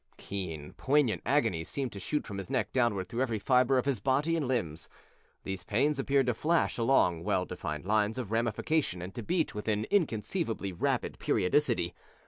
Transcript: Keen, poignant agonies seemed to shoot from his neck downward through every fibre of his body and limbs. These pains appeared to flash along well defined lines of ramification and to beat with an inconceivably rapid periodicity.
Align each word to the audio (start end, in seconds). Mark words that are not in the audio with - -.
Keen, 0.17 0.73
poignant 0.77 1.21
agonies 1.27 1.69
seemed 1.69 1.91
to 1.91 1.99
shoot 1.99 2.25
from 2.25 2.39
his 2.39 2.49
neck 2.49 2.73
downward 2.73 3.07
through 3.07 3.21
every 3.21 3.37
fibre 3.37 3.77
of 3.77 3.85
his 3.85 3.99
body 3.99 4.35
and 4.35 4.47
limbs. 4.47 4.89
These 5.43 5.63
pains 5.63 5.99
appeared 5.99 6.25
to 6.25 6.33
flash 6.33 6.79
along 6.79 7.23
well 7.23 7.45
defined 7.45 7.85
lines 7.85 8.17
of 8.17 8.31
ramification 8.31 8.99
and 9.03 9.13
to 9.13 9.21
beat 9.21 9.53
with 9.53 9.67
an 9.67 9.83
inconceivably 9.91 10.71
rapid 10.73 11.19
periodicity. 11.19 11.93